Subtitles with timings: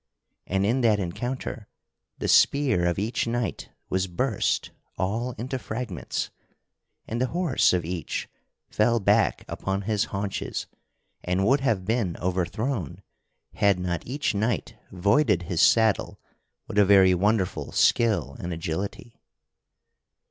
[0.47, 1.67] And in that encounter
[2.17, 6.31] the spear of each knight was burst all into fragments;
[7.07, 8.27] and the horse of each
[8.67, 10.65] fell back upon his haunches
[11.23, 13.03] and would have been overthrown
[13.53, 16.19] had not each knight voided his saddle
[16.67, 19.21] with a very wonderful skill and agility.